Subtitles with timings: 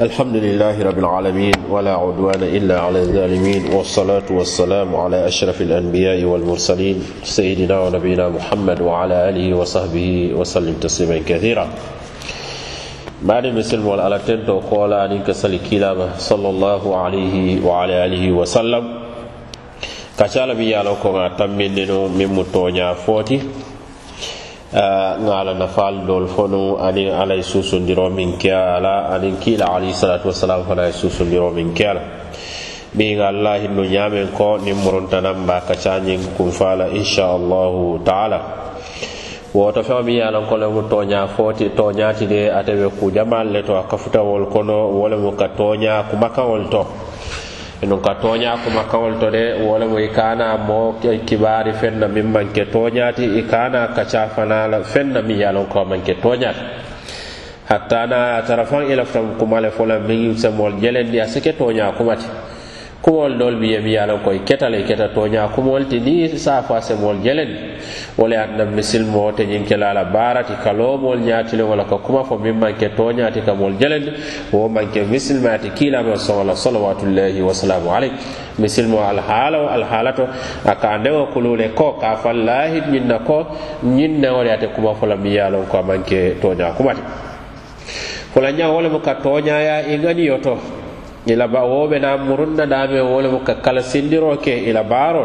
[0.00, 7.02] الحمد لله رب العالمين ولا عدوان إلا على الظالمين والصلاة والسلام على أشرف الأنبياء والمرسلين
[7.24, 11.66] سيدنا ونبينا محمد وعلى آله وصحبه وسلم تسليما كثيرا.
[13.22, 18.84] بعد مسلم والعلى تنتو قول أنك سلكيلا صلى الله عليه وعلى آله وسلم
[20.18, 23.38] كشال بيالو كما تمنينو من متونيا فوتي
[24.68, 29.40] Eh, ŋa ala nafaalu dool fonu ani ala ye suusundiroo miŋ ke ala la kila
[29.40, 32.04] kiila alayhi salatu wassalam fana ye suusundiroo min ke ala la
[32.92, 38.38] ɓiŋ alla hinnu ñaameŋ ko niŋ muruntanan ba kacañiŋ kunfa la inchallahu taala.
[39.54, 43.48] Woto feŋo mi yalan a loŋ ko lemu tooña footi tooñaati de atewe ku jamal
[43.48, 46.82] le to a kafuta wol kono wolemu ka tooña kumakaŋol to.
[47.86, 52.66] Non ka toña kuma kawol to de wala mo ikana mo kibari fenna min manke
[52.66, 56.58] toñati ikana kaca fanala fenna mi yalon ko manke toñati
[57.68, 62.26] hatta na tarafan ila fam kumale fola min semol jelendi ke toña kumati
[63.02, 67.48] kumol dol bi yemi mi koy ketale keta toña kumol ti ni safa semol jelen.
[68.18, 72.54] wala adna misilmo te teñin kelala barati baarati kalomol ñatilin wala ko kuma fo min
[72.58, 74.12] manke toñati kamol jelen.
[74.52, 78.12] wo manke misilmati kiilama sogola salawatullahi wasalamu aleyk.
[78.58, 80.26] misilmo alhaala o alhaalato
[80.64, 83.46] aka ka ndewo kulule ko ka fallahi ñinna ko
[83.84, 87.00] ñin ne wala yate kuma fola mi ye ko manke toña kumati
[88.34, 90.58] fola ña wolemu ka toñaya i ganiyo to
[91.28, 95.24] ila ba woɓe na murunna dame wole mu ka kala sindiro ke ila baro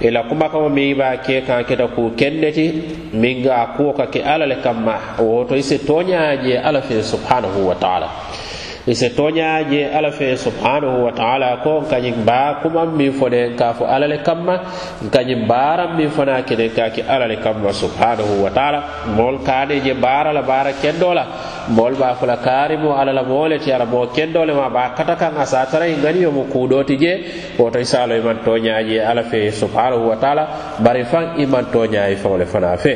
[0.00, 2.66] ila kuma kama mi ba ke ka ke da ku kendeti
[3.12, 4.96] min ga ku ka ke ala le kamma.
[5.20, 8.08] Woto ise tonya je ala fe subhanahu wa taala.
[8.88, 13.74] Ise tonya je ala fe subhanahu wa taala ko kañum ba kuma min fode ka
[13.74, 14.56] fo ala le kamma.
[15.96, 18.80] Mi fo na fona de ka ke ala le kamma subhanahu wa taala.
[19.14, 21.24] Mol ka de je bara la bara kendola
[21.76, 25.14] moolu ba fula karimo ala la moo ti ala moo kendoo le ma ba kata
[25.16, 27.12] kan asa se a tara i ŋaniyo mu kuudoo ti je
[27.58, 30.44] woto i se a loŋ i maŋ fe subhanahu wa taala
[30.84, 32.94] bari fan iman maŋ tooñaa i le fanaŋ fe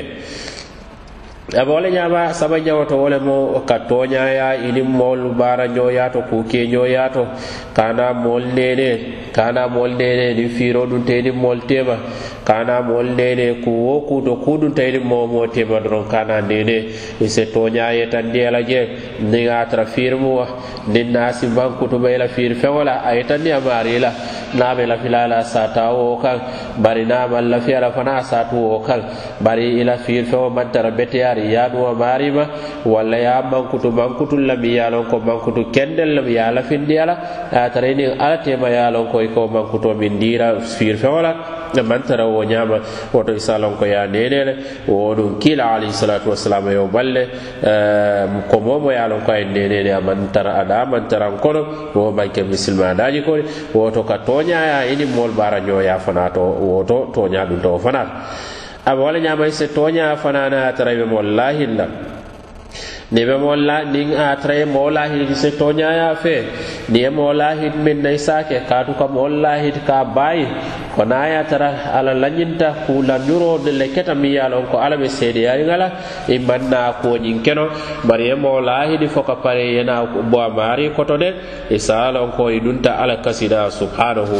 [1.61, 7.27] abo le ñama saba jawoto wole mo ka toñaya inin moolu baara ñoyato kuke ñoyato
[7.77, 11.97] kana mool nene kana mool nene ni firo ɗum te mol mool tema
[12.45, 16.77] kana moolu nene ku wo kuto kudun tayini moo moo tema doron kana nene.
[17.21, 18.81] I se toña yetandi ala je
[19.21, 20.47] niŋ a tara fiirimu wa
[20.89, 23.61] niŋ naasi bankutuba i la fiiri feŋo la a yetandi a
[24.05, 24.13] la
[24.55, 26.39] naŋ be lafila la sata wo kaŋ
[26.79, 29.01] bari naŋ maŋ lafiya la fanaŋ a saatu wo kaŋ
[29.41, 32.45] bari i la fiiri feŋo maŋ tara beteyaari yaanuwa maarima
[32.85, 36.39] walla ye a mankutu mankutun la miŋ ye a loŋ ko mankutu kendel le ye
[36.39, 37.15] a lafindi ala
[37.51, 39.95] la a ye tara i niŋ ala tema ye a loŋ ko i ko mankuto
[39.95, 41.33] miŋ diira fiiri feŋo la
[41.83, 42.79] maŋ tara wo ñaama
[43.13, 44.57] woto isalon ko ya nene
[44.89, 47.29] woɗum wo ɗum kiila alayhisalatu wasalam yo balle
[47.63, 51.09] eh, ko momo ye lon ko ay nenene aman tara ada man
[51.41, 56.41] kono wo manke misilma daji kone woto ka toñaya ini mool bara ñoya fana to
[56.41, 58.13] woto toña ɗum to fanata
[58.85, 61.87] aɓa wala ñamay se toña fanana a mo ɓe lahilla
[63.15, 66.37] ni be mol la niŋ a tara moo lahiti se toñaya fe.
[66.91, 70.47] Ni ye moo lahiti min nay sake kaatu ka mool lahiti ka bayi
[70.95, 75.07] ko naya tara ala lañinta ku lanjuroo de le keta mi yalon ko ala be
[75.17, 75.89] seedeyariŋ ngala la
[76.35, 76.91] i maŋ naa
[77.45, 77.65] keno
[78.09, 79.95] bari e moo lahiti fo ka pare yena
[80.31, 81.31] bo a maari koto de.
[81.71, 84.37] E salon ko i dunta ala kasida subhanahu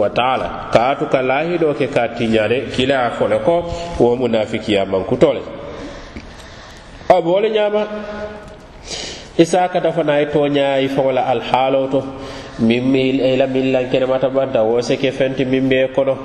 [0.00, 0.46] wa taala.
[0.74, 2.44] Kaatu ka lahidoo ke ka tiña
[2.74, 3.56] kila fole ko
[4.00, 5.55] wo munafikiya mankutoo
[7.16, 7.82] a be wo le ñaama?
[9.38, 12.00] I sakata fana ye tooña i faŋo la alhaalo to
[12.60, 16.16] miŋ ila la miŋ lankenemata banta wo seke fenti miŋ be kono.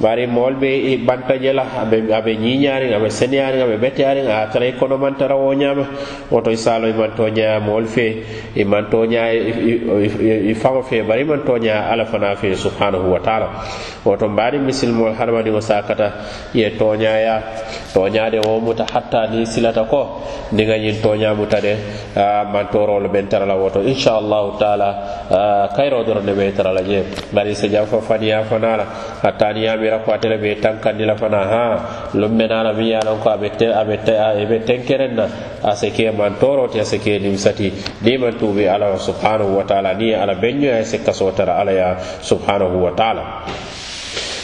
[0.00, 4.66] bari mool be i banta je la abe ñiñaariŋ abe seneyaariŋ abe beteyaariŋ a tara
[4.66, 5.84] i kono konomantara wo ñaama.
[6.30, 8.22] Woto i saalo i maŋ toñaya mool fe
[8.54, 9.32] i maŋ toñaya
[10.50, 13.48] i faŋo fe bari i maŋ toñaya alla fana fe subhanahu wa taala.
[14.04, 16.12] Woto mbaani misilmol hadamadiŋo sakata
[16.54, 17.42] ye toñaya
[17.92, 20.22] toñade wo muta hatta ni silata ko
[20.52, 21.74] niŋ ñiŋ toña muta de
[22.52, 23.82] mantoroolu ben tara la woto.
[23.82, 27.02] Inchallahu taala kayro doro ne be tara la je
[27.34, 28.84] bari i jam fa faniya fana la
[29.22, 31.64] hatta niŋ yamira ko atele be tankandi fana ha
[32.14, 35.26] lumme na la mi yalon ko abe te abe te abe tenkeren na
[35.64, 37.72] aseke man toro te aseke nim sati.
[38.18, 41.96] Man tubi ala subhanahu wa taala ni ala benyo ay se kaso tara ala ya
[42.22, 43.24] subhanahu wa taala.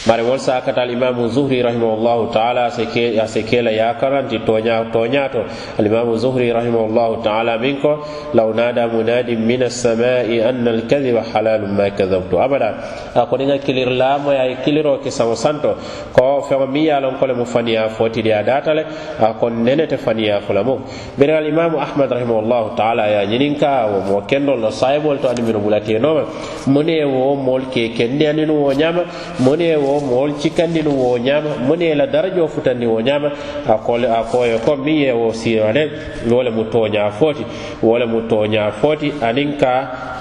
[0.06, 5.40] Bari wol sakata alimamu zuhri rahimahullahu taala a sekela yakaranti toña toñato
[5.80, 8.04] alimamu zuhri rahimahullahu taala min ko
[8.36, 12.70] law nada munadin min alsamai anna alkadiba halalum ma kadabtu abada
[13.16, 15.72] ako ɗiga kilir lamoya e kiliro ke samo santo
[16.12, 18.84] ko feŋo miŋ ye a loŋ ko le mu faniyaa fo le
[19.20, 20.78] a kon nene te faniyaa fo la mu
[21.18, 25.44] bari ahmad rahimahullahu taala ye a ñiniŋ ka wo moo kendol lo sayibol to aniŋ
[25.46, 26.24] minu bulatenoma
[26.66, 29.02] mu ne ye wo moolu ke kendi aninu wo ñaama
[29.40, 33.00] mu ne ye wo moolu cikandinu wo ñaama mu ne ye la darajoo futandi wo
[33.00, 33.28] ñaama
[33.68, 35.90] a ko a ko ye ko miŋ ye wo siirane
[36.30, 37.44] wo le mu tooñaa fo ti
[37.82, 39.72] wo le mu tooñaa fo ti aniŋ ka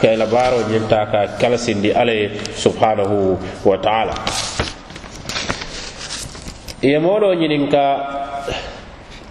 [0.01, 4.42] kayla baaro ñiŋ taa ka kalasindi sindi ye subhanahu wa taala.
[6.83, 7.83] ye mooloo ñinin ka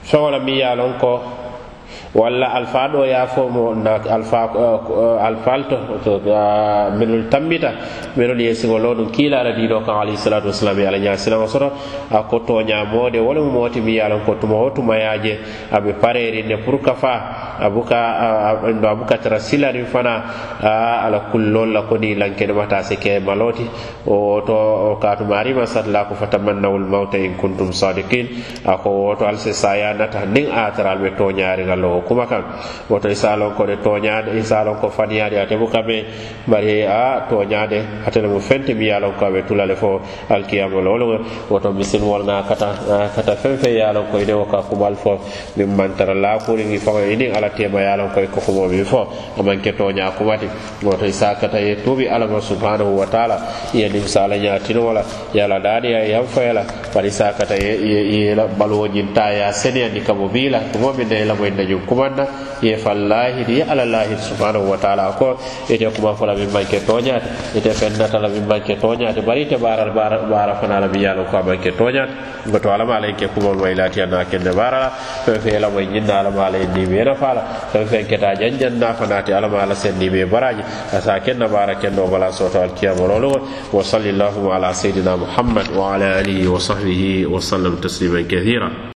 [0.08, 1.12] feŋo miŋ ye a loŋ ko
[2.14, 7.28] walla alfaa ɗo ye a fo mo na alfa eh, eh, alfaal to ah, minul
[7.30, 7.70] tambita.
[8.16, 11.72] menolu ye siŋolo ɗum kiila diɗo kan kaŋ alayhisalatu wasalam ye ala ñaa silama soto.
[12.10, 15.38] A ko toñamode wo lemu mooti mi yalon ko tuma wo tuma ye je
[15.70, 17.14] a be parerinde pour ka fa
[17.60, 17.96] a buka
[19.08, 20.14] a tara silariŋ fana
[20.60, 23.64] a ala kullol la koni lankenemata se ke maloti
[24.06, 28.28] oto katuma arima satla ko fatamannawul mawta in kuntum sadiqin
[28.64, 31.76] ako woto al se saya nata niŋ a tara al be toñariŋa
[32.06, 32.42] kuma kan
[32.88, 36.04] woto isalon ko de toñade isalon ko faniyade ate buka me
[36.46, 40.80] bari a toñade hatene mu fenti mi ye a loŋ ko a be fo alkiyama
[40.82, 40.90] la
[41.50, 44.62] woto misin wol na kata eh, kata feŋ feŋ ye a ko ine wo ka
[44.62, 45.18] kubal fo.
[45.56, 49.06] Miŋ mantara laakuriŋ i faŋo iniŋ ala tema ye a loŋ ko ko miŋ fo.
[49.38, 50.46] A maŋ ke tooña kumati
[50.82, 53.36] woto i kata ye tuubi ala subhanahu wa taala.
[53.74, 55.02] I ye nimsaala ñaatino wo la
[55.34, 60.28] ya a la daaniya ye yanfaye la parisa kata yela baluwo ñinta ya seneyandi kamo
[60.28, 62.26] mila tumo min na yela moyinna ñum kumanna
[62.62, 65.12] ye fallahi ni ye ala lahir subhanahu wa taala.
[65.18, 65.36] Ko
[65.68, 70.54] ite kuma fola min manke toñate ite fennatala min manke toñate bari te baral bara
[70.60, 72.12] fanala mi yalo ko a manke toñate
[72.52, 74.90] goto alama alay ke kumol may latiyanna kenne barala
[75.24, 77.42] fen fe yela moy ñinna alama alay ndiɓe nafala
[77.72, 80.62] fen fen keta janjanna fanati alama ala sen ndiɓe baraji.
[80.92, 86.46] Asa kenna bara kenno bala soto alkiyamolologo wa sallallahu ala sayidina muhammad wa ala alihi
[86.46, 88.91] wa sahbihi وصحبه وسلم تسليما كثيرا.